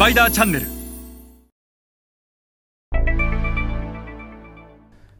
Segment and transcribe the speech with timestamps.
[0.00, 0.66] パイダーチャンネル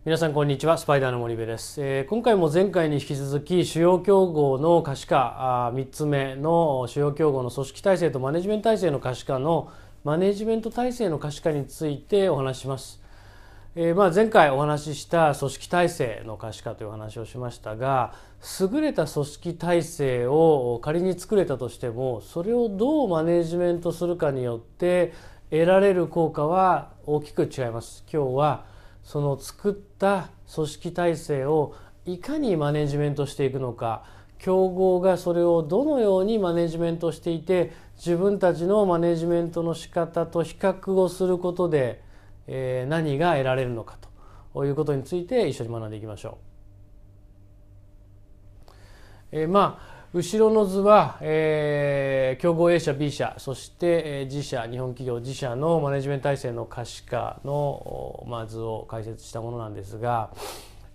[0.06, 9.71] 皆さんこんにちはスパイダーの森部です、えー今回も前回に引き続き主要競合の可視化あ3つ目の主要競合の組織体制とマネジメント体制の可視化の
[10.03, 12.99] マネジメント体制の可視化についてお話しします。
[13.77, 18.15] えーまあ、前回お話しした組織体制の可視化という話をしましたが
[18.61, 25.12] 優れた組織体制を仮に作れたとしてもそれをどうマネジメントするかによって
[25.51, 28.05] 得られる効果は大きく違います。
[28.12, 28.64] 今日は
[29.05, 34.02] その作った組織体制をいかにマネジメントしていくのか
[34.41, 42.09] 競合がそれをどのようにマネジメントしていて自分たちのマネジメントの仕方と比較をすることで、
[42.52, 43.96] え何が得られるのか
[44.52, 46.50] ということについて一緒に学んでいきましょう。
[49.32, 60.30] えーまあ後ろの図は、えー競合 A 社 B 社そして、えー自社日本企業自社のマネジメント体制の可視化の、まあ図を解説したものなんですが、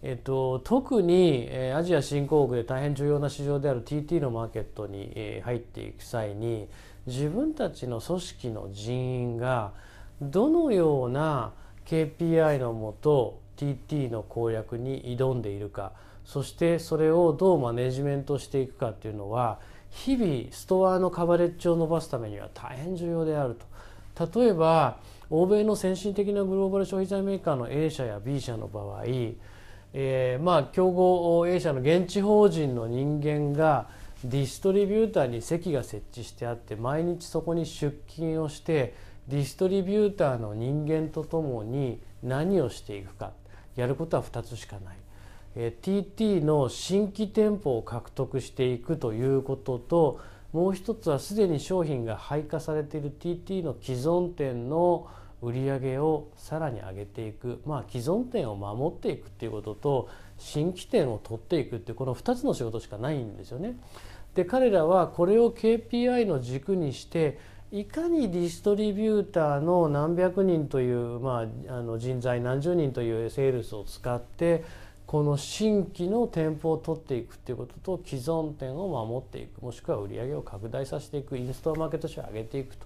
[0.03, 6.67] えっと、特に、えーアジア新興国で大変重要な市場である TT のマーケットに、えー入っていく際に
[7.07, 9.71] 自分たちの組織の人員が
[10.21, 11.53] どのような
[11.85, 15.93] KPI のもと TT の攻略に挑んでいるか
[16.25, 19.59] そしてそれをどうマネジメントしていくかっていうのは
[19.91, 24.35] 日々ストアのカバレッジを伸ばすためには大変重要であると。
[24.39, 24.97] 例えば
[25.29, 29.03] 欧米の先進的なグローバル消費財メーカーの A 社や B 社の場合、
[29.93, 33.87] えーまあ競合 A 社の現地法人の人間が
[34.23, 38.93] ディストリビューターに席が設置してあって毎日そこに出勤をして
[39.27, 43.31] ディストリビューターの人間とともに何をしていくか
[43.75, 44.95] やることは2つしかない。
[45.55, 50.19] え TT の新規店舗を獲得していくということと
[50.51, 55.07] もう一つはすでに商品が配下されている TT の既存店の
[55.41, 63.77] 売り上げをさらに上げていく、まあ、既存店を守っていくっていうことと新規店を取っていくっていうこの2つの仕事しかないんですよね。
[64.33, 67.37] で彼らはこれを KPI の軸にして
[67.71, 74.63] いかにディストリビューターの何百人という、まあ、あの人材何十人というセールスを使って
[75.05, 82.85] この新規の店舗を取っていくっていうことと既存店を守っていくもしくは売り上げを拡大させていくインストアマーケットシェアを上げていくと。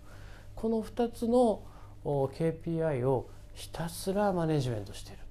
[0.56, 1.62] この2つの
[2.04, 5.29] KPI をひたすらマネジメントしている。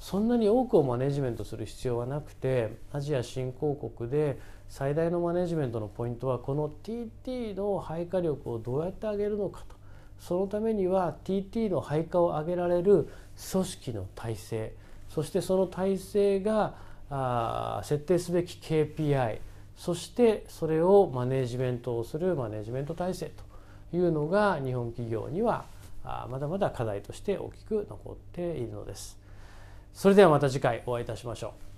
[0.00, 4.38] そんなに多くをマネジメントする必要はなくてアジア新興国で
[4.68, 9.76] 最大のマネジメントのポイントはこの TT の配下力をどうやって上げるのかと。
[10.18, 13.08] そのためには TT の配下を上げられる
[13.52, 14.74] 組織の体制。
[15.08, 16.74] そしてその体制が
[17.10, 19.38] あ設定すべき KPI
[19.76, 23.32] そしてそれをマネジメントをするマネジメント体制
[23.90, 25.64] というのが日本企業には
[26.04, 29.19] あまだまだ課題として大きく残っているのです。
[29.92, 31.69] それではまた次回お会いいたしましょう。